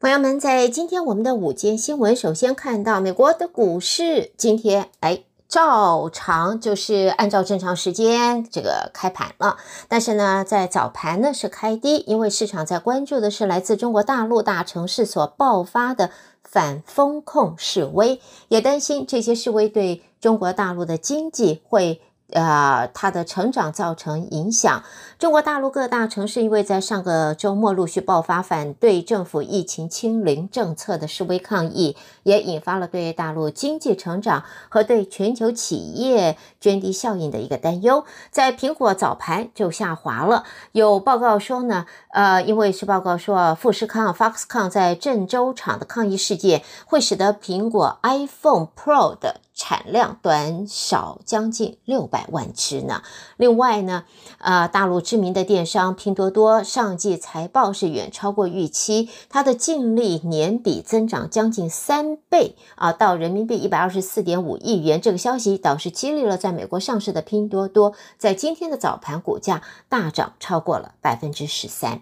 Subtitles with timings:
[0.00, 9.58] 朋友们，在今天我们的午间新闻，首先看到美国的股市今天哎，照常就是按照正常时间这个开盘了，
[9.88, 16.08] 但是呢，在早盘呢是开低，因为市场在关注的是来自中国大陆大城市所爆发的
[16.42, 22.00] 反风控示威，也担心这些示威对中国大陆的经济会。
[22.32, 24.82] 呃，它的成长造成影响。
[25.18, 38.04] 中国大陆各大城市因为在上个周末陆续爆发反对政府疫情清零政策的示威抗议，也引发了对大陆经济成长和对全球企业涓滴效应的一个担忧。
[38.30, 40.44] 在苹果早盘就下滑了。
[40.72, 53.02] 有报告说呢，呃，因为是报告说富士康、Foxconn 在郑州厂的抗议事件会使得苹果 iPhone Pro 的产量短少将近六百万只呢。
[53.36, 54.04] 另外呢，
[54.38, 64.98] 呃，大陆知名的电商拼多多上季财报是远超过预期，它的净利年比增长将近三倍啊，到人民币一百二十四点五亿元。
[64.98, 72.00] 这个消息倒是激励了在美国上市的拼多多，在今天的早盘股价大涨超过了百分之十三。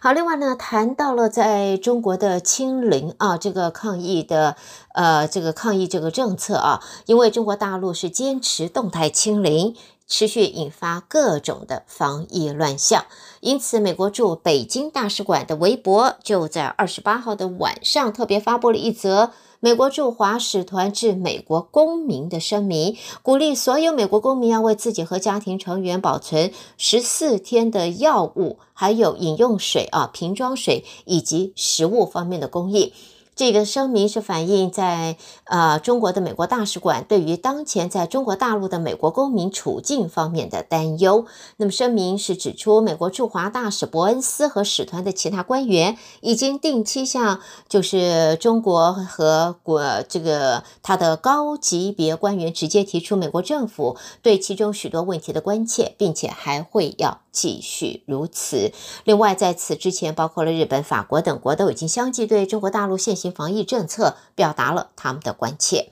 [0.00, 4.54] 好，另外呢，谈到了在中国的清零啊，这个抗疫的
[4.94, 6.80] 呃，这个抗疫这个政策啊。
[7.06, 9.74] 因为中国大陆是坚持动态清零，
[10.06, 13.06] 持续引发各种的防疫乱象，
[13.40, 32.92] 因此美国驻北京大使馆的微博就在二十八号的晚上特别发布了一则美国驻华使团致美国公民的声明，鼓励所有美国公民要为自己和家庭成员保存十四天的药物，还有饮用水啊、瓶装水以及食物方面的供应。
[33.34, 41.24] 这个声明是反映在呃中国的美国大使馆对于当前在中国大陆的美国公民处境方面的担忧。
[41.56, 58.70] 那么声明是指出，美国驻华大使伯恩斯和使团的其他官员已经定期向就是中国和国这个他的高级别官员直接提出美国政府对其中许多问题的关切，并且还会要继续如此。
[59.04, 65.88] 另外，在此之前，包括了日本、法国等国都已经相继对中国大陆现行防疫政策表达了他们的关切。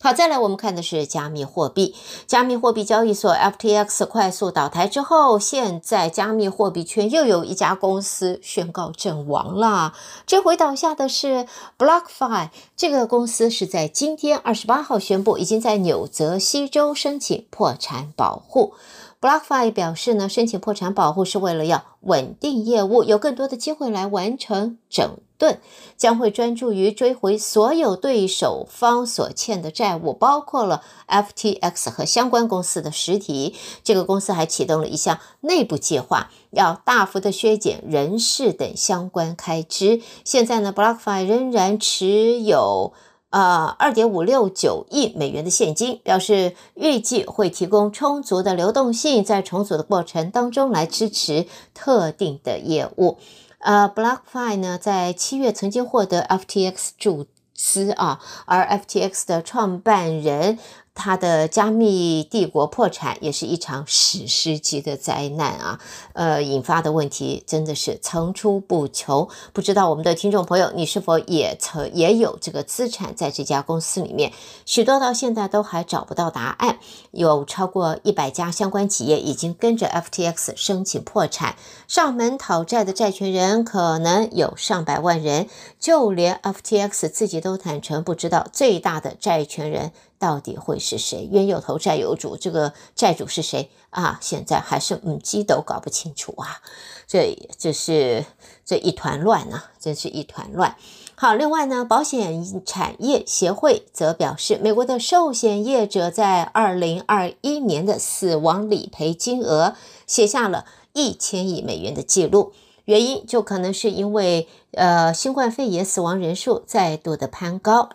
[0.00, 1.92] 好，再来我们看的是加密货币。
[2.24, 9.94] 加密货币交易所 FTX 快速倒台之后，现在加密货币圈又有一家公司宣告阵亡了。
[10.24, 18.74] 这回倒下的是 BlockFi，这个公司是在今天二十八号宣布，已经在纽泽西州申请破产保护。
[19.20, 25.58] BlockFi 表示呢，申请破产保护是为了要稳定业务，有更多的机会来完成整顿，
[25.96, 33.56] 将会专注于追回所有对手方所欠的债务，包括了 FTX 和相关公司的实体。
[33.82, 40.00] 这个公司还启动了一项内部计划，要大幅的削减人事等相关开支。
[40.24, 42.92] 现在呢，BlockFi 仍然持有。
[43.30, 53.18] 呃，二点五六九亿美元的现金，表示预计会提供充足的流动性，在重组的过程当中来支持特定的业务。
[53.58, 60.58] 呃，BlockFi 呢，在七月曾经获得 FTX 注资啊，而 FTX 的创办人。
[60.98, 65.80] 它的加密帝国破产也是一场史诗级的灾难啊！
[66.12, 69.28] 呃，引发的问题真的是层出不穷。
[69.52, 74.32] 不知道我们的听众朋友，你是否也曾也有这个资产在这家公司里面？
[74.66, 76.80] 许多到现在都还找不到答案。
[77.12, 81.54] 有超过一百家相关企业已经跟着 FTX 申请破产，
[81.86, 85.48] 上门讨债的债权人可能有上百万人。
[85.78, 89.92] 就连 FTX 自己都坦诚，不知道最大的债权人。
[90.18, 91.28] 到底会是谁？
[91.30, 94.18] 冤有头债有主，这个债主是谁啊？
[94.20, 96.60] 现在还是母鸡都搞不清楚啊！
[97.06, 98.24] 这这是
[98.64, 100.76] 这一团乱啊，真是一团乱。
[101.14, 109.74] 好，另外呢，保险产业协会则表示，美国的寿险业者在二零二一年的死亡理赔金额
[110.06, 112.52] 写下了一千亿美元的记录，
[112.84, 117.90] 原因就可能是因为呃新冠肺炎死亡人数再度的攀高。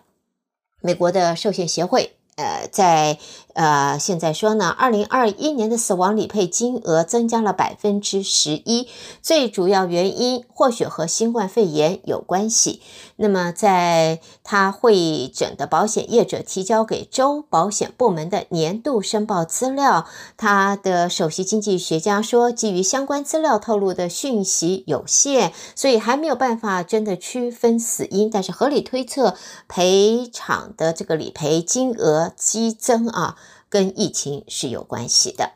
[0.84, 3.18] 美国的寿险协会，呃，在。
[3.54, 8.88] 呃，现在说呢，二零二一年的死亡理赔金额增加了百分之十一，
[9.22, 12.82] 最主要原因或许和新冠肺炎有关系。
[13.18, 29.36] 那么，在他会诊的保险业者提交给州保险部门的年度申报资料，他的首席经济学家说，基于相关资料透露的讯息有限，所以还没有办法真的区分死因，但是合理推测
[29.68, 33.38] 赔偿的这个理赔金额激增啊。
[33.74, 35.54] 跟疫情是有关系的。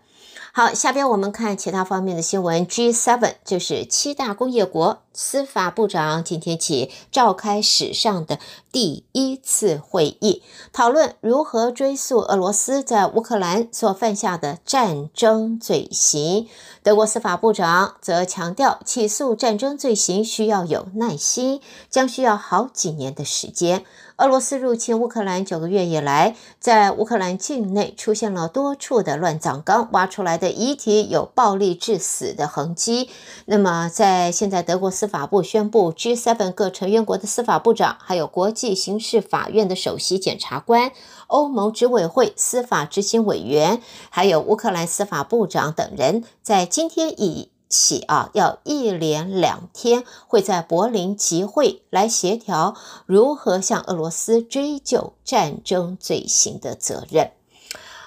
[0.51, 2.65] 好，下边我们看其他方面的新闻。
[2.65, 8.39] G7 就是七大工业国司法部长今天起召开史上的
[8.71, 10.41] 第一次会议，
[10.73, 16.47] 讨论如何追诉俄罗斯在乌克兰所犯下的战争罪行。
[16.81, 23.85] 德国司法部长则强调，起诉战争罪行需要有耐心，将需要好几年的时间。
[24.17, 33.11] 俄罗斯入侵乌克兰九个月以来，在乌克兰境内出现了多处的乱葬岗，挖出来的遗体有暴力致死的痕迹。
[33.45, 40.91] 那么，在现在，德国司法部宣布，G7 各成员国的司法部长，还有国际刑事法院的首席检察官、
[41.27, 52.75] 欧盟执委会司法执行委员，还有乌克兰司法部长等人，在今天以起啊，要一连两天会在柏林集会来协调
[53.05, 57.31] 如何向俄罗斯追究战争罪行的责任。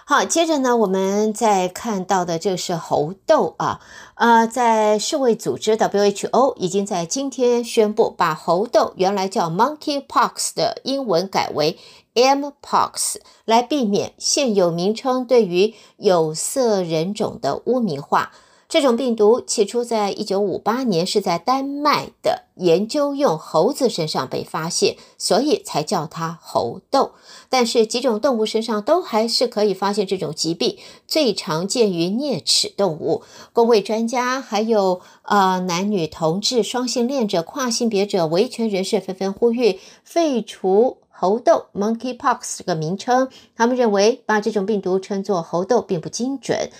[0.06, 3.80] 好，接着呢，我们再看到的就是猴痘啊，
[4.16, 11.78] 呃，在世卫组织 WHO 已经在今天宣布，把猴痘原来叫 Monkeypox 的英文改为
[12.14, 18.32] Mpox，来避免现有名称对于有色人种的污名化。
[18.70, 27.10] 这种病毒起初在一九五八年是在丹麦的研究用猴子身上被发现，所以才叫它猴痘。
[27.48, 30.78] 但是几种动物身上都还是可以发现这种疾病，
[31.08, 33.24] 最常见于啮齿动物。
[33.52, 43.28] 公卫专家还有呃男女同志、双性恋者、跨性别者、维权人士纷纷呼吁废除猴痘 （Monkeypox） 这个名称。
[43.54, 46.70] 他们认为把这种病毒称作猴痘并不精准。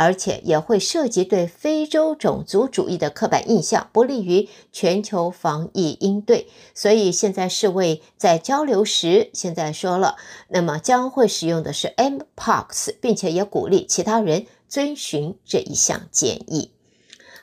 [0.00, 6.46] 而且也会涉及对非洲种族主义的刻板印象，不利于全球防疫应对。
[6.72, 10.14] 所以现在世卫在交流时，现在说了，
[10.50, 16.70] 那么将会使用的是 Mpox，并且也鼓励其他人遵循这一项建议。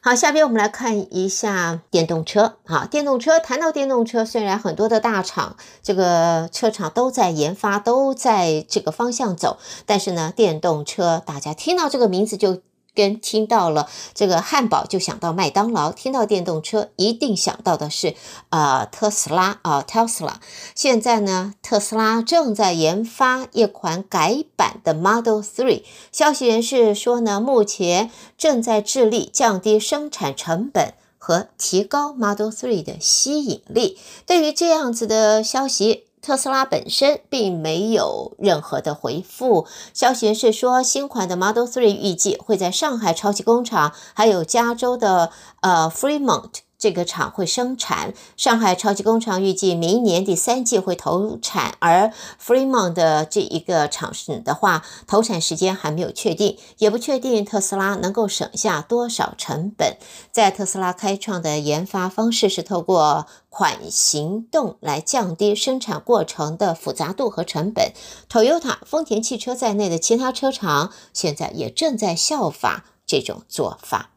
[0.06, 2.58] 好，下边我们来看一下电动车。
[2.64, 9.58] 好，电动车谈到电动车，虽然很多的大厂这个车厂都在研发，都在这个方向走，
[9.88, 12.62] 但是呢，电动车大家听到这个名字就。
[12.96, 18.16] 跟听到了这个汉堡就想到麦当劳，听到电动车一定想到的是
[18.50, 20.40] 呃特斯拉啊特斯拉。
[20.74, 25.84] 现在呢，特斯拉正在研发一款改版的 Model Three。
[26.12, 34.00] 消息人士说呢，目前正在致力降低生产成本和提高 Model 3的吸引力。
[34.26, 39.68] 对于这样子的消息，特斯拉本身并没有任何的回复。
[39.94, 45.30] 消息是说，新款的 Model 3预计会在上海超级工厂，还有加州的
[45.62, 46.65] 呃 Fremont。
[46.78, 52.12] 这个厂会生产，上海超级工厂预计明年第三季会投产，而
[52.44, 54.14] Fremont 的这一个厂
[54.44, 59.98] 的话，投产时间还没有确定，也不确定特斯拉能够省下多少成本。
[60.32, 67.94] 在特斯拉开创的研发方式是透过款行动来降低生产过程的复杂度和成本。
[68.30, 74.12] Toyota、丰田汽车在内的其他车厂现在也正在效法这种做法。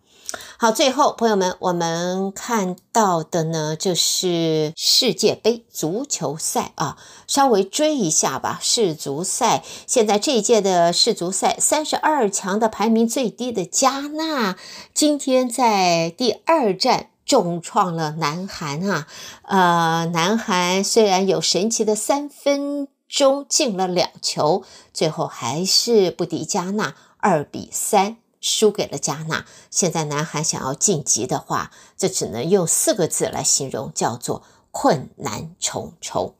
[0.58, 8.58] 好，最后朋友们，我们看到的呢，就是世界杯足球赛啊，稍微追一下吧。
[8.60, 14.56] 世足赛现在这一届的世足赛，三十二强的排名最低的加纳，
[14.92, 19.06] 今天在第二战重创了南韩啊。
[19.42, 28.18] 呃，南韩虽然有神奇的三分钟进了两球，最后还是不敌加纳，二比三。
[28.40, 29.46] 输给了加纳。
[29.70, 36.34] 现在南韩想要晋级的话，这只能用四个字来形容，叫做困难重重。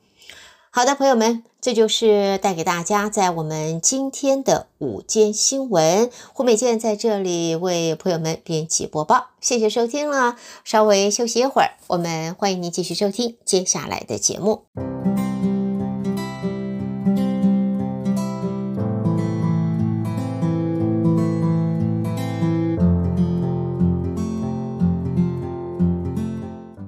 [0.71, 6.11] 好的，朋友们，这就是带给大家在我们今天的午间新闻。
[6.33, 10.37] 胡美健在这里为朋友们编辑播报，谢谢收听了。
[10.62, 15.18] 稍微休息一会儿，我们欢迎您继续收听接下来的节目。